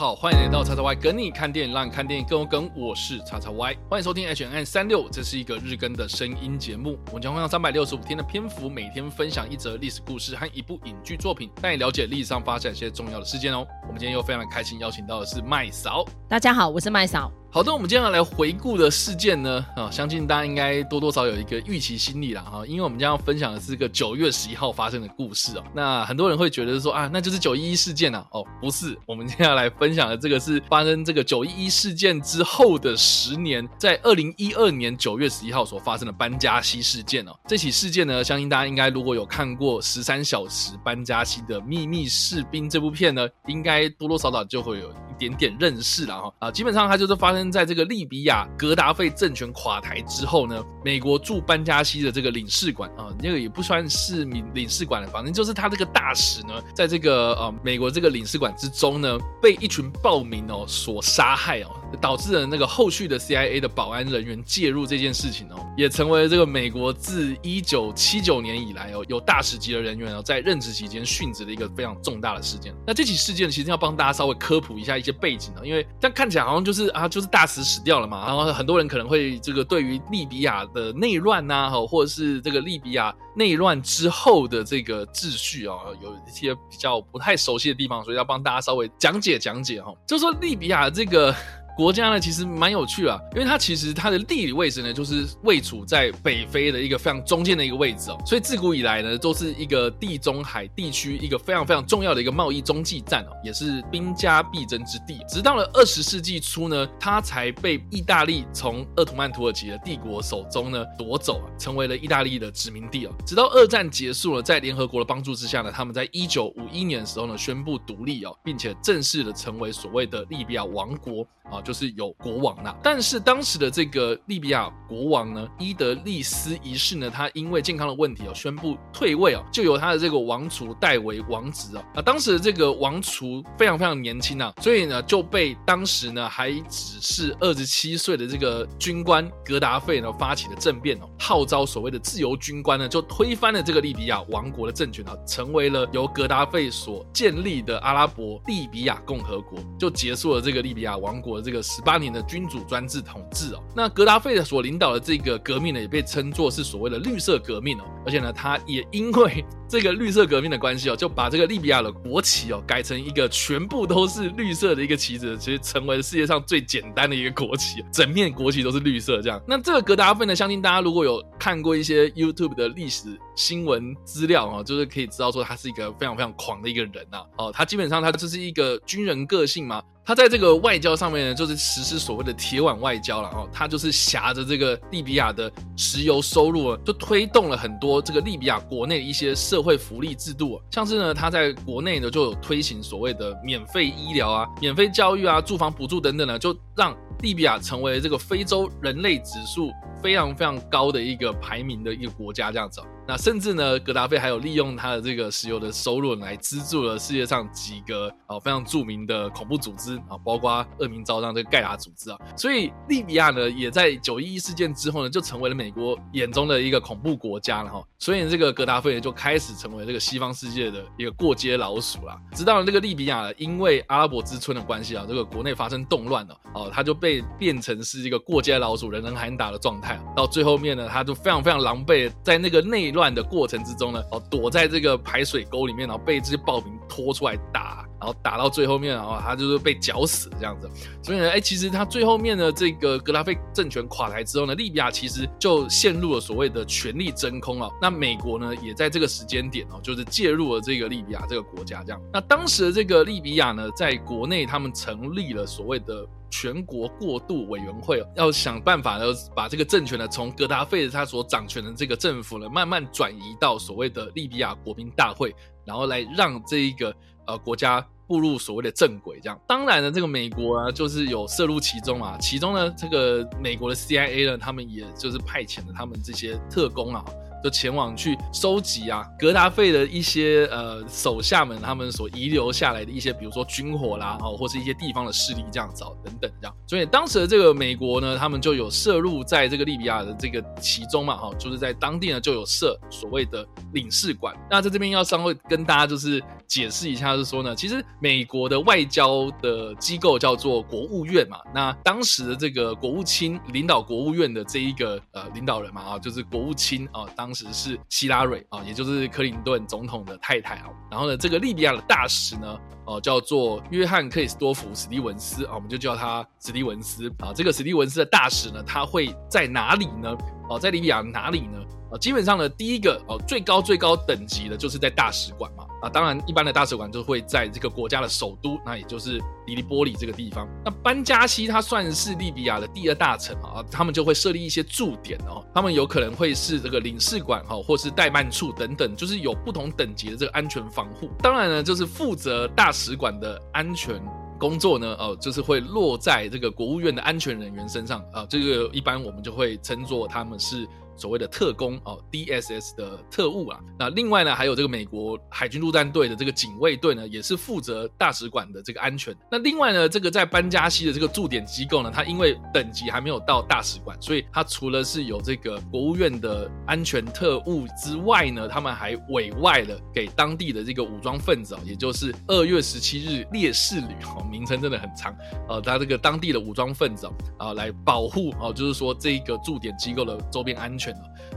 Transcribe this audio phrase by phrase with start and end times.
[0.00, 2.70] 好，欢迎来到叉叉 Y 跟你看电影，让你看电影更有梗。
[2.74, 6.98] 我是叉叉 Y，欢迎收听 H N 三六，这是一个日更的声音节目。
[7.08, 13.66] 我们将会用三百六十五天的篇幅，每天分享一则历史故事和一部影剧作品，带你了解历史上发生一些重要的事件哦。
[13.82, 16.02] 我们今天又非常开心，邀请到的是麦嫂。
[16.26, 17.30] 大家好，我是麦嫂。
[17.52, 25.64] 好的，我们接下来回顾的事件呢，啊，相信大家应该多多少有一个预期心理了哈，因为我们将要分享的是个九月十一号发生的故事哦。
[25.74, 37.32] 那很多人会觉得说啊，那就是九一一事件啊，哦，不是，我们接下来分享的这个是发生这个九一一事件之后的十年，在二零一二年九月十一号所发生的班加西事件哦。
[37.48, 46.32] 这起事件呢，相信大家应该如果有看过十三小时班加西的秘密士兵这部片呢，应该多多少少就会有一点点认识了哈。
[46.38, 61.70] 啊，基本上它就是发生在这个利比亚格达费政权垮台之后呢，美国驻班加西的这个领事馆啊，那个也不算是领领事馆了，反正就是他这个大使呢，在这个呃美国这个领事馆之中呢，被一群暴民哦所杀害哦。
[62.00, 72.74] 导致了那个后续的 CIA 的保安人员介入这件事情哦，也成为这个美国自一九七九年以来哦有大使级的人员哦在任职期间殉职的一个非常重大的事件。
[72.86, 91.34] 那这起事件其实要帮大家稍微科普一下一些背景哦，因为这样看起来好像就是啊就是大使死掉了嘛，然后很多人可能会这个对于利比亚的内乱呐，或者是这个利比亚内乱之后的这个秩序啊，有一些比较不太熟悉的地方，所以要帮大家稍微讲解讲解哈，就说利比亚这个。
[91.80, 105.24] 国家呢，其实蛮有趣啊，因为它其实它的地理位置呢，就是位处在北非的一个非常中间的一个位置哦，所以自古以来呢，都是一个地中海地区一个非常非常重要的一个贸易中继站哦，也是兵家必争之地。
[105.26, 113.12] 直到了二十世纪初呢，它才被意大利从鄂图曼土耳其的帝国手中呢夺走啊，成为了意大利的殖民地哦。
[113.26, 121.58] 直到二战结束了，在联合国的帮助之下呢，他们在一九五一年的时候呢，宣布独立哦，并且正式的成为所谓的利比亚王国啊。
[121.69, 131.84] 就就是有国王啦，但是当时的这个利比亚国王呢，伊德利斯一世呢，他因为健康的问题哦，宣布退位哦，就由他的这个王储代为王子哦。
[131.94, 151.59] 啊，当时的这个王储非常非常年轻啊，所以呢，就被当时呢还只是二十七岁的这个军官格达费呢发起的政变哦，号召所谓的自由军官呢，就推翻了这个利比亚王国的政权啊，成为了由格达费所建立的阿拉伯利比亚共和国，就结束了这个利比亚王国的这个。
[151.62, 169.40] 十八年的君主专制统治哦，那格达费的所领导的这个革命呢，也被称作是所谓的绿色革命哦，而且呢，他也因为 这个绿色革命的关系哦，就把这个利比亚的国旗哦改成一个全部都是绿色的一个旗子，其实成为世界上最简单的一个国旗，整面国旗都是绿色这样。
[169.46, 179.82] 那这个格达费呢，相信大家如果有看过一些 YouTube 的历史新闻资料哦，就是可以知道说他是一个非常非常狂的一个人呐哦，他基本上他就是一个军人个性嘛。
[180.02, 183.48] 他在这个外交上面呢，就是实施所谓的铁腕外交了哦。
[183.52, 199.70] 他就是挟着这个利比亚的石油收入，就推动了很多这个利比亚国内的一些社会福利制度，像是呢，他在国内呢就有推行所谓的免费医疗啊、免费教育啊、住房补助等等呢，就让利比亚成为这个非洲人类指数
[200.02, 202.80] 非常非常高的一个排名的一个国家这样子。
[203.10, 212.16] 那甚至呢，格达费还有利用他的这个石油的收入来资助了世界上几个啊非常著名的恐怖组织啊，包括恶名昭彰这个盖达组织啊。
[212.36, 217.82] 所以利比亚呢，也在九一一事件之后呢，就成为了美国眼中的一个恐怖国家了哈。
[217.98, 222.16] 所以这个格达费呢，就开始成为这个西方世界的一个过街老鼠啦。
[222.32, 230.00] 直到这个利比亚因为阿拉伯之春的关系啊，这个国内发生动乱了哦，他就被变成是一个过街老鼠、人人喊打的状态。
[230.14, 232.99] 到最后面呢，他就非常非常狼狈，在那个内乱。
[233.00, 240.68] 乱的过程之中呢，哦，躲在这个排水沟里面，然后被这些暴民拖出来打，然后打到最后面，然后他就是被绞死这样子。
[241.02, 247.70] 所以呢，哎，其实他最后面的这个格拉菲政权垮台之后呢，利比亚其实就陷入了所谓的权力真空了。
[247.80, 252.00] 那美国呢，也在这个时间点哦，就是介入了这个利比亚这个国家这样。
[252.12, 256.06] 那当时的这个利比亚呢，在国内他们成立了所谓的。
[256.30, 259.04] 全国过渡委员会要想办法呢，
[259.34, 265.34] 把这个政权呢从格达费他所掌权的这个政府呢，慢慢转移到所谓的利比亚国民大会，
[265.64, 266.94] 然后来让这一个
[267.26, 269.18] 呃国家步入所谓的正轨。
[269.20, 277.04] 这样，当然呢，这个美国啊，就是有涉入其中啊，其中呢，这个美国的 CIA 呢，他们也就是派遣了他们这些特工啊。
[277.42, 286.54] 就前往去收集啊，格达费的一些呃手下们他们所遗留下来的一些，比如说军火啦，哦，或是一些地方的势力这样子等等这样。
[286.66, 294.34] 所以当时的这个美国呢，他们就有涉入在这个利比亚的这个其中嘛，哈，就是在当地呢就有设所谓的领事馆。
[294.50, 310.66] 那在这边要稍微跟大家就是解释一下，是说呢，其实美国的外交的机构叫做国务院嘛，那当时的这个国务卿领导国务院的这一个呃领导人嘛啊，就是国务卿啊，当当时是希拉蕊啊，也就是克林顿总统的太太啊。
[310.90, 317.30] 然后呢，这个利比亚的大使呢，哦叫做约翰克里斯多夫史蒂文斯啊，我们就叫他史蒂文斯啊。
[317.32, 320.12] 这个史蒂文斯的大使呢，他会在哪里呢？
[320.50, 321.58] 哦，在利比亚哪里呢？
[321.92, 325.64] 啊，基本上呢，第一个哦，最高最高等级的就是在大使馆嘛。
[325.82, 330.46] 啊，当然一般的大使馆就会在这个国家的首都，那也就是黎利波里这个地方。
[330.64, 341.10] 那班加西它算是利比亚的第二大城啊，他们就会设立一些驻点哦，他们有可能会是这个领事馆哈，或是代办处等等，就是有不同等级的这个安全防护。
[341.22, 343.94] 当然呢，就是负责大使馆的安全
[344.40, 350.66] 工作呢，哦，就是会落在这个国务院的安全人员身上啊，这个一般我们就会称作他们是。
[351.00, 359.16] 所谓的特工哦，DSS 的特务啊，那另外呢，还有这个美国海军陆战队的这个警卫队呢，也是负责大使馆的这个安全。
[359.30, 375.16] 那另外呢，这个在班加西的这个驻点机构呢，它因为等级还没有到大使馆，所以它除了是有这个国务院的安全特务之外呢，他们还委外了给当地的这个武装分子哦，也就是二月十七日烈士旅哦，名称真的很长
[375.48, 377.08] 呃，他这个当地的武装分子
[377.38, 380.89] 啊，来保护哦，就是说这个驻点机构的周边安全。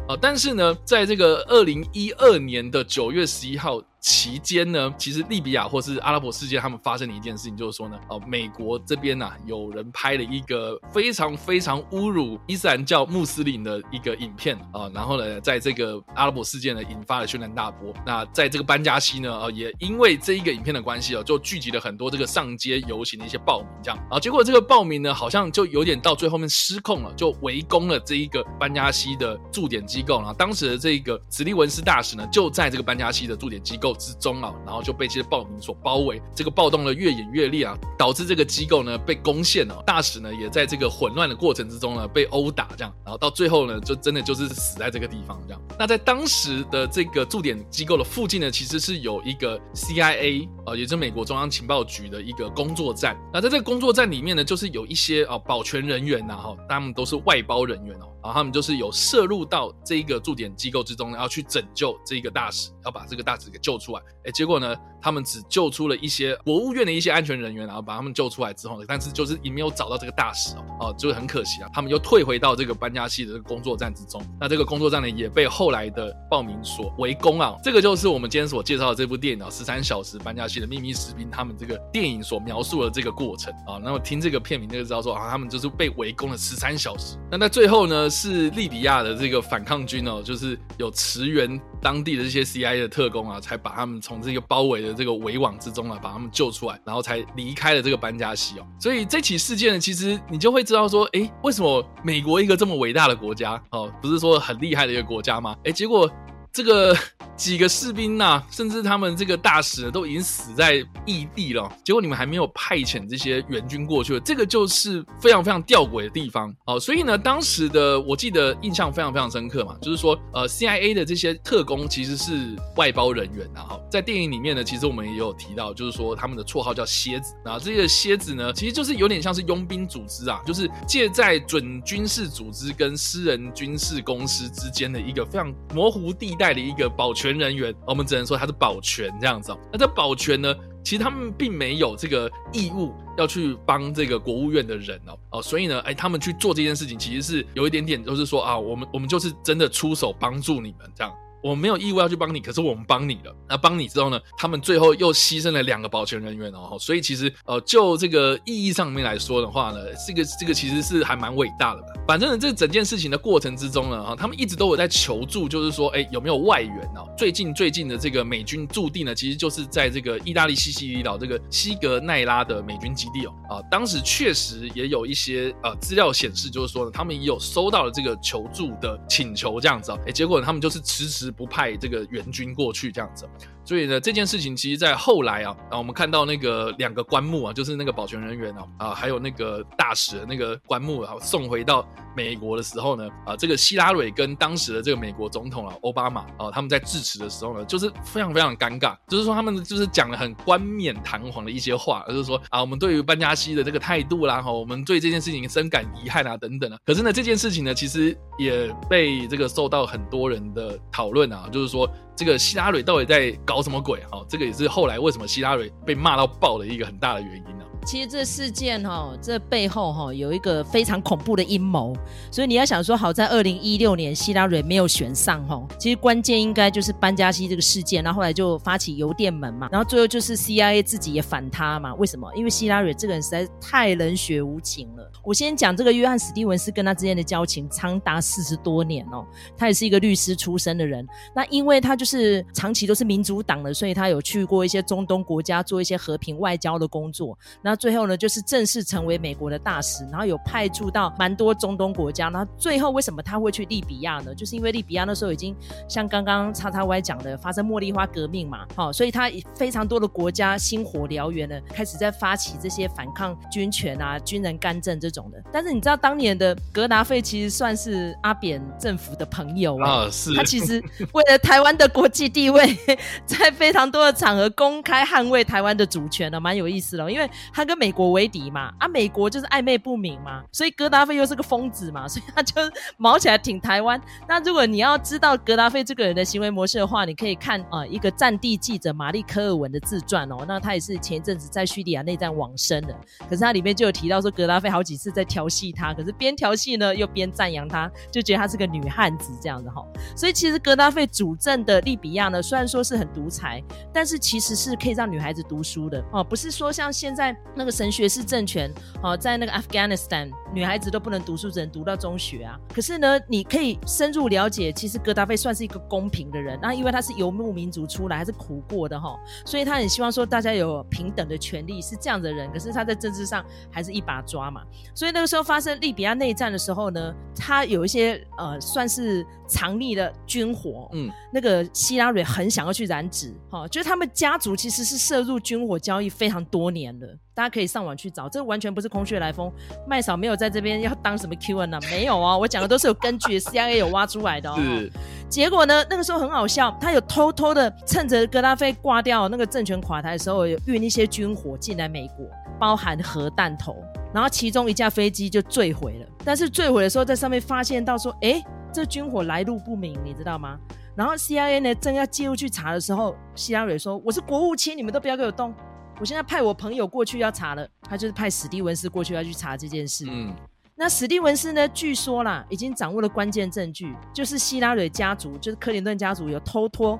[0.07, 3.81] 啊，但是呢，在这个二零一二年的九月十一号。
[4.03, 17.93] 期间呢，其实利比亚或是阿拉伯世界，他们发生的一件事情就是说呢，哦，美国这边呐，有人拍了一个非常非常侮辱伊斯兰教穆斯林的一个影片啊，然后呢，在这个阿拉伯世界呢，引发了轩然大波。
[18.05, 30.17] 那在这个班加西呢，呃，也因为这一个影片的关系哦，就聚集了很多这个上街游行的一些暴民，这样啊，结果这个暴民呢，好像就有点到最后面失控了，就围攻了这一个班加西的驻点机构。
[30.17, 33.92] 然后当时的这个史蒂文斯大使呢，就在这个班加西的驻点机构。
[33.95, 45.61] 之中啊，然后就被这些暴民所包围，这个暴动呢越演越烈啊，导致这个机构呢被攻陷了，大使呢也在这个混乱的过程之中呢被殴打，这样，然后到最后呢就真的就是死在这个地方这样。
[45.77, 53.17] 那在当时的这个驻点机构的附近呢，其实是有一个 CIA 啊，也是美国中央情报局的一个工作站。
[53.33, 58.12] 那在这个工作站里面呢，就是有一些啊保全人员呐哈，他们都是外包人员哦。
[58.23, 64.01] 然后他们就是有涉入到这一个驻点机构之中，要去拯救这一个大使，要把这个大使给救出来。
[64.23, 64.73] 哎，结果呢，
[65.03, 71.69] 他们只救出了一些国务院的一些安全人员，然后把他们救出来之后呢，但是就是也没有找到这个大使哦，哦，就是很可惜啊。
[71.73, 74.21] 他们又退回到这个班加西的工作站之中。
[74.39, 77.57] 那这个工作站呢，也被后来的暴民所围攻啊。
[77.61, 83.81] 这个就是我们今天所介绍的这部电影啊，《十三小时班加西的秘密士兵》他们这个电影所描述的这个过程啊。
[83.83, 87.17] 那么听这个片名就知道说啊，他们就是被围攻了十三小时。
[87.29, 88.09] 那在最后呢？
[88.13, 98.65] 是利比亚的这个反抗军哦，就是有驰援当地的这些 CIA 的特工啊，才把他们从这个包围的这个围网之中啊，把他们救出来，然后才离开了这个班加西哦。
[98.79, 105.55] 所以这起事件呢，其实你就会知道说，哎，为什么美国一个这么伟大的国家哦，不是说很厉害的一个国家吗？
[105.65, 106.09] 哎，结果。
[106.53, 106.95] 这个
[107.35, 116.79] 几个士兵呐，甚至他们这个大使都已经死在异地了，结果你们还没有派遣这些援军过去，这个就是非常非常吊诡的地方哦。
[116.79, 136.42] 所以呢，当时的我记得印象非常非常深刻嘛，就是说，呃，CIA 的这些特工其实是外包人员，然后在电影里面呢，其实我们也有提到，就是说他们的绰号叫蝎子，然后这些蝎子呢，其实就是有点像是佣兵组织啊，就是借在准军事组织跟私人军事公司之间的一个非常模糊地带。
[136.43, 139.55] 代的一个保全人员，我们只能说他是保全这样子。
[139.71, 151.13] 那这保全呢，其实他们并没有这个义务要去帮这个国务院的人哦哦，所以呢，哎，他们去做这件事情，其实是有一点点，就是说啊，我们我们就是真的出手帮助你们这样。
[151.43, 153.35] 我没有义务要去帮你，可是我们帮你了。
[153.49, 154.17] 那帮你之后呢？
[154.37, 156.77] 他们最后又牺牲了两个保全人员哦。
[156.79, 161.83] 所以其实呃，就这个意义上面来说的话呢，这个这个其实是还蛮伟大的。
[162.07, 167.01] 反正呢，这整件事情的过程之中呢，哈，他们一直都有在求助，就是说，哎，有没有外援呢？
[167.17, 173.33] 最近最近的这个美军驻地呢，其实就是在这个意大利西西里岛这个西格奈拉的美军基地哦。
[173.49, 179.99] 啊，当时确实也有一些呃资料显示，就是说呢，他们也有收到了这个求助的请求这样子哦。
[180.07, 181.32] 哎，结果他们就是迟迟。
[181.33, 183.27] 不派这个援军过去，这样子。
[183.65, 206.77] 所以呢，这件事情其实，在后来啊，啊，我们看到那个两个棺木啊，就是那个保全人员啊，啊，还有那个大使的那个棺木啊，送回到美国的时候呢，啊，这个希拉蕊跟当时的这个美国总统啊，奥巴马啊，他们在致辞的时候呢，就是非常非常尴尬，就是说他们就是讲了很冠冕堂皇的一些话，就是说啊，我们对于班加西的这个态度啦，哈，我们对这件事情深感遗憾啊，等等啊。
[206.85, 211.13] 可是呢，这件事情呢，其实也被这个受到很多人的讨。
[211.13, 213.99] 论啊，就是说这个希拉蕊到底在搞什么鬼？
[214.11, 217.65] 哈，这个也是后来为什么希拉蕊被骂到爆的一个很大的原因呢。
[217.83, 221.93] 其实这事件哈，这背后哈有一个非常恐怖的阴谋，
[222.31, 232.31] 所以你要想说，好在二零一六年希拉蕊没有选上哈，其实关键应该就是班加西这个事件，然后后来就发起邮电门嘛，然后最后就是 CIA 自己也反他嘛，为什么？
[232.35, 235.11] 因为希拉蕊这个人实在太冷血无情了。
[235.23, 239.25] 我先讲这个约翰史蒂文斯跟他之间的交情长达四十多年哦，
[239.57, 247.72] 他也是一个律师出身的人，那因为他就是长期都是民主党的，所以他有去过一些中东国家做一些和平外交的工作，那。
[247.75, 252.29] 最后呢，就是正式成为美国的大使，然后有派驻到蛮多中东国家。
[252.29, 254.33] 然后最后为什么他会去利比亚呢？
[254.35, 255.55] 就是因为利比亚那时候已经
[255.89, 265.41] 像刚刚叉叉 Y 讲的，发生茉莉花革命嘛，好，所以他非常多的国家星火燎原的开始在发起这些反抗军权啊、军人干政这种的。
[265.51, 272.77] 但是你知道当年的格达费其实算是阿扁政府的朋友啊，是他其实为了台湾的国际地位，
[273.25, 277.62] 在非常多的场合公开捍卫台湾的主权呢，蛮有意思的，因为他。
[277.65, 282.55] 跟美国为敌嘛，啊，美国就是暧昧不明嘛，所以格达费又是个疯子嘛， 所以他就
[282.97, 283.99] 毛起来挺台湾。
[284.27, 292.95] 那如果你要知道格达费这个人的行为模式的话，你可以看啊一个战地记者玛丽科尔文的自传哦，那他也是前一阵子在叙利亚内战往生的，
[293.29, 299.83] 可是他里面就有提到说格达费好几次在调戏他，可是边调戏呢又边赞扬他，就觉得他是个女汉子这样子哈。
[300.15, 307.35] 所以其实格达费主政的利比亚呢，虽然说是很独裁，但是其实是可以让女孩子读书的哦，不是说像现在。
[307.55, 312.59] 那个神学式政权，哦，在那个 Afghanistan，女孩子都不能读书，只能读到中学啊。
[312.73, 316.57] 可是呢，你可以深入了解，其实戈达菲算是一个公平的人。
[316.61, 322.51] 那因为他是游牧民族出来，还是苦过的哈，所以他很希望说大家有平等的权利，是这样的人。
[322.51, 324.63] 可是他在政治上还是一把抓嘛。
[324.95, 330.89] 所以那个时候发生利比亚内战的时候呢，他有一些呃，算是藏匿的军火。
[330.93, 337.07] 嗯，那个希拉蕊很想要去染指，哈，就是他们家族其实是涉入军火交易非常多年了。
[337.35, 339.51] 大家可以上网去找，这完全不是空穴来风。
[339.87, 344.55] 麦嫂没有在这边要当什么 Q N 啊，没有啊，我讲的都是有根据， C I A 有挖出来的哦。
[344.57, 344.91] 是。
[345.29, 352.27] 结果呢，那个时候很好笑，他有偷偷的趁着格拉菲挂掉那个政权垮台的时候，有运一些军火进来美国，
[352.59, 353.75] 包含核弹头，
[354.13, 356.07] 然后其中一架飞机就坠毁了。
[356.23, 358.39] 但是坠毁的时候，在上面发现到说，哎，
[358.71, 360.59] 这军火来路不明，你知道吗？
[360.95, 365.51] 然后 C I A 呢正要介入去查的时候，希拉蕊说：“我是国务卿，你们都不要给我动。”
[365.99, 370.05] 我现在派我朋友过去要查了，他就是派史蒂文斯过去要去查这件事。
[370.09, 370.33] 嗯，
[370.75, 371.67] 那史蒂文斯呢？
[371.69, 376.99] 据说啦，已经掌握了关键证据，就是希拉蕊家族，就是克林顿家族有偷偷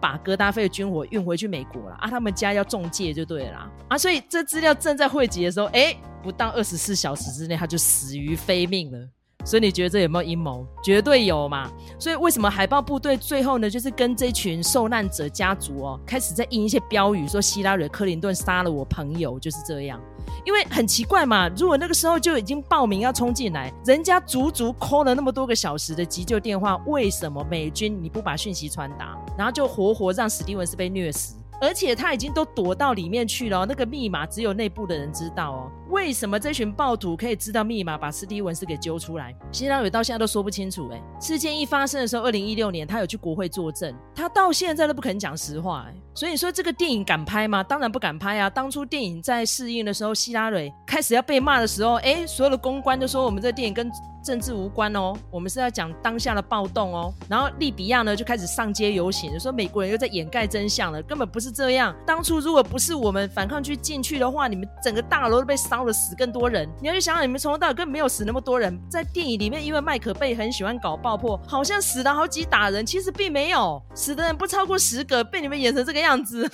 [0.00, 2.08] 把格达菲的军火运回去美国了啊！
[2.08, 3.98] 他们家要中介就对了啊！
[3.98, 9.08] 所以这资料正在汇集的时候，哎，不到二十四小时之内，他就死于非命了。
[9.44, 10.66] 所以你觉得这有没有阴谋？
[10.84, 11.70] 绝对有嘛！
[11.98, 20.00] 所以为什么海豹部队最后呢，就是跟这群受难者家族哦，开始在印一些标语，说希拉里克林顿杀了我朋友，就是这样。
[20.44, 31.36] 因为很奇怪嘛，如果那个时候就已经报名要冲进来，人家足足 call 了那么多个小时的急救电话，为什么美军你不把讯息传达，然后就活活让史蒂文斯被虐死？
[31.60, 35.72] 而且他已经都躲到里面去了，那个密码只有内部的人知道哦。
[35.90, 39.34] 为什么这群暴徒可以知道密码，把斯蒂文斯给揪出来？
[39.50, 40.88] 希拉蕊到现在都说不清楚。
[40.90, 45.86] 哎，事件一发生的时候，二零一六年他有去国会作证，他到现在都不肯讲实话。
[45.88, 47.62] 哎，所以说这个电影敢拍吗？
[47.62, 48.50] 当然不敢拍啊！
[48.50, 53.90] 当初电影在试映的时候，希拉蕊开始要被骂的时候，哎，所有的公关都说我们这电影跟。
[54.22, 57.12] 政治无关哦，我们是要讲当下的暴动哦。
[57.28, 61.94] 然后利比亚呢就开始上街游行，说美国人又在掩盖真相了，根本不是这样。
[62.06, 66.68] 当初如果不是我们反抗去进去的话，你们整个大楼都被烧了，死更多人。
[66.80, 68.78] 你要去想想，你们从头到尾根本没有死那么多人。
[68.88, 76.50] 在电影里面，因为麦克贝很喜欢搞爆破，好像死了好几打人，其实并没有死的人不超过十个，被你们演成这个样子，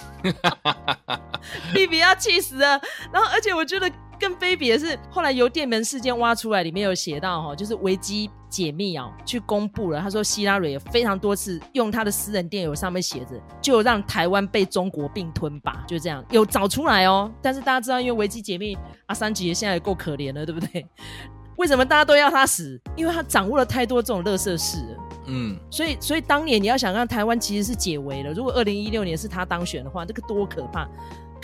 [1.74, 2.80] 利比亚气死了。
[3.12, 3.90] 然后，而且我觉得。
[4.18, 10.00] 更卑鄙的是，后来由电门事件挖出来，里面有写到哈，就是维基解密啊，去公布了。
[10.00, 17.30] 他说希拉蕊有非常多次用他的私人电邮上面写着，就让台湾被中国并吞吧，就这样有找出来哦。
[17.42, 20.86] 但是大家知道，因为维基解密，阿三姐现在也够可怜了，对不对？
[21.56, 22.80] 为什么大家都要他死？
[22.96, 24.78] 因为他掌握了太多这种乐色事。
[25.26, 28.32] 嗯，所以所以当年你要想让台湾其实是解围了。
[28.32, 30.86] 如果二零一六年是他当选的话，这个多可怕！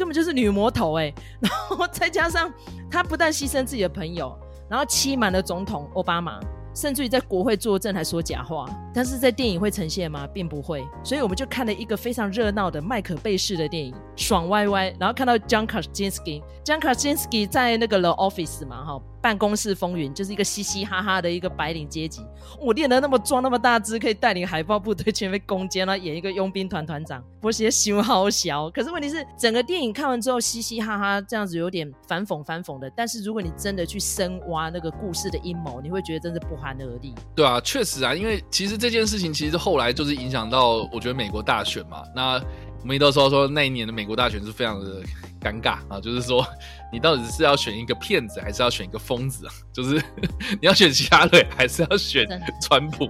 [0.00, 2.50] 根本就是女魔头哎， 然后再加上
[2.90, 4.34] 她不但牺牲自己的朋友，
[4.66, 6.40] 然后欺瞒了总统奥巴马，
[6.74, 8.64] 甚至于在国会作证还说假话。
[8.94, 10.26] 但是在电影会呈现吗？
[10.32, 10.82] 并不会。
[11.04, 14.92] 所以我们就看了一个非常热闹的麦可贝式的电影，爽歪歪。
[14.98, 16.94] 然后看到 John k a s i n s k i j o h n k a
[16.94, 22.22] s i n s k i 在那个 The Office 嘛，哈，办公室风云，就是一个嘻嘻哈哈的一个白领阶级。
[22.60, 28.70] 我练得那么壮，那么大只，可以带领海豹部队全面攻坚了，演一个佣兵团团长，我写心好小。
[28.70, 32.90] 可是问题是，整个电影看完之后，嘻嘻哈哈这样子有点反讽反讽的。
[32.96, 37.14] 但是如果你真的去深挖那个故事的阴谋，你会觉得真是不寒而栗。
[37.34, 42.02] 对啊，确实啊，因为其实这件事情其实后来就是影响到，我觉得美国大选嘛。
[42.14, 42.42] 那
[42.80, 45.02] 我们一都说说那一年的美国大选是非常的
[45.40, 46.46] 尴尬啊，就是说
[46.92, 49.52] 你到底是要选一个骗子，还是要选一个疯子啊？
[49.72, 49.94] 就是
[50.52, 52.26] 你要选希拉里，还是要选
[52.62, 53.06] 川普？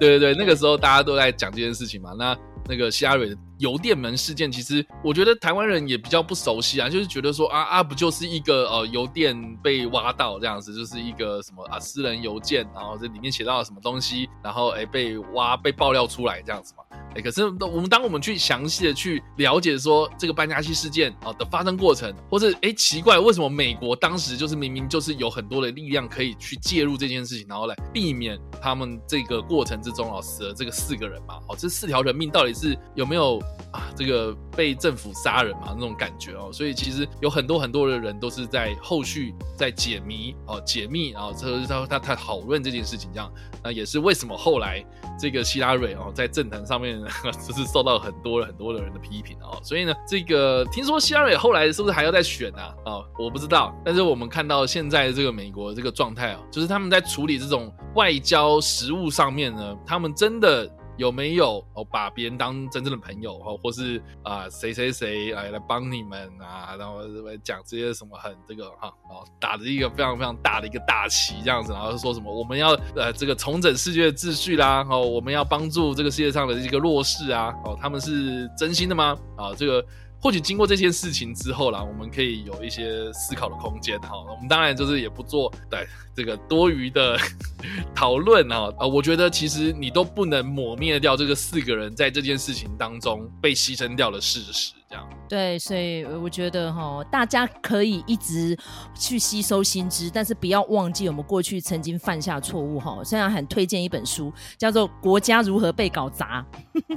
[0.00, 2.12] 对对对，那个时候大家都在讲这件事情嘛。
[2.18, 2.36] 那
[2.68, 16.84] 那个希拉里邮电门事件，其实我觉得台湾人也比较不熟悉啊，就是觉得说啊啊，不就是一个呃邮电被挖到这样子，就是一个什么啊私人邮件，然后这里面写到了什么东西，然后哎被挖被爆料出来这样子嘛。
[17.14, 31.36] 哎可是，我们当我们去详细的去了解说这个班加西事件啊的发生过程，或者哎奇怪，为什么美国当时就是明明就是有很多的力量可以去介入这件事情，然后来避免他们这个过程之中啊死了这个四个人嘛？
[31.48, 33.40] 哦，这四条人命到底是有没有
[33.72, 36.50] 啊这个被政府杀人嘛那种感觉哦？
[36.52, 43.30] 所以其实有很多很多的人都是在后续在解谜哦解密，然后他他他讨论这件事情这样，
[43.62, 44.84] 那也是为什么后来
[45.18, 46.96] 这个希拉蕊哦在政坛上面。
[47.46, 52.74] 就是受到很多很多的人的批评哦，所以呢，这个听说希拉蕊后来是不是还要再选啊？
[52.84, 53.74] 啊，我不知道。
[53.84, 60.68] 但是我们看到现在这个美国这个状态哦，就是他们在处理这种外交实务上面呢，他们真的。
[60.96, 67.00] 有没有哦把别人当真正的朋友哦，或是啊谁谁谁来来帮你们啊，然后
[67.42, 79.84] 讲这些什么很这个哈哦打着一个非常非常大的一个大旗这样子，然后说什么我们要呃这个重整世界的秩序啦哦，我们要帮助这个世界上的一个弱势啊哦，他们是真心的吗啊这个？
[80.26, 84.10] 或许经过这件事情之后啦，我们可以有一些思考的空间哈。
[84.28, 85.86] 我们当然就是也不做对
[86.16, 87.16] 这个多余的
[87.94, 88.68] 讨论哈。
[88.76, 94.72] 啊，我觉得其实你都不能抹灭掉这个四个人在这件事情当中被牺牲掉的事实。
[94.88, 98.56] 这样对，所以我觉得哈，大家可以一直
[98.94, 103.00] 去吸收新知，但是不要忘记我们过去曾经犯下错误哈。
[103.04, 106.46] 现在很推荐一本书，叫做《国家如何被搞砸》，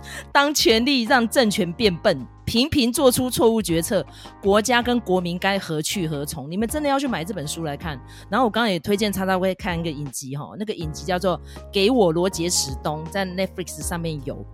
[0.32, 4.06] 当权力让政权变笨，频频做出错误决策，
[4.40, 6.50] 国家跟国民该何去何从？
[6.50, 8.00] 你们真的要去买这本书来看。
[8.30, 11.36] 然后我刚刚也推荐叉叉会看一个影集哈，那个影集叫做
[11.74, 14.46] 《给我罗杰史东》，在 Netflix 上面有。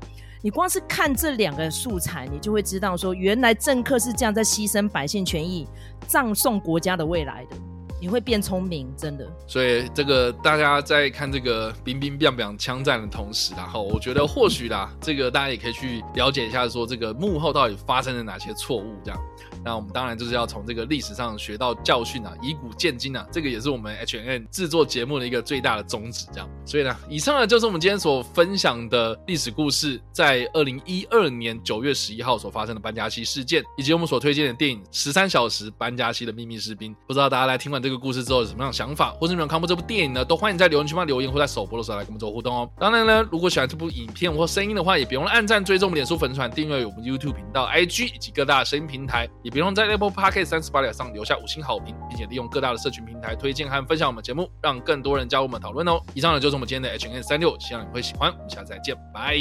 [0.45, 5.67] 你光是看这两个素材，你就会知道说，原来政客是这样在牺牲百姓权益、
[6.05, 7.55] 葬送国家的未来的。
[7.99, 9.25] 你会变聪明，真的。
[9.47, 19.19] 所以这个大家在看这个冰冰冰冰枪战的同时，然后我觉得或许啦，这个大家也可以去了解一下，说这个幕后到底发生了哪些错误，这样。
[19.63, 26.27] 那我们当然就是要从这个历史上学到教训啊，以古鉴今啊，这个也是我们 H N N 制作节目的一个最大的宗旨。
[26.31, 36.93] 这样，所以呢，以上呢就是我们今天所分享的历史故事，在二零一二年九月十一号所发生的班加西事件，以及我们所推荐的电影《十三小时班加西的秘密士兵》。
[37.08, 40.25] 不知道大家来听完这个故事之后有什么样的想法，或者你们看过这部电影呢？
[40.25, 42.67] 都欢迎在留言区帮留言，或在首播的时候来跟我们做互动哦。
[42.79, 50.43] 当然呢，如果喜欢这部影片或声音的话，也别忘了按赞、追踪我们脸书粉团、订阅我们 YouTube 频道、IG 以及各大声音平台，也别忘在 Apple Park。
[50.43, 56.01] 三十八点上留下五星好评，并且利用各大的社群平台推荐和分享我们节目，让更多人加入我们讨论哦。
[56.15, 58.31] 以上呢就是我们今天的 H N 三六，希望你会喜欢。
[58.31, 59.37] 我们下次再见，拜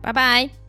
[0.00, 0.67] 拜拜。